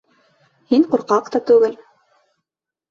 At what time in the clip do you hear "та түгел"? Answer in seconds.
1.37-1.79